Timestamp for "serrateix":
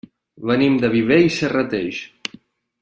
1.37-2.03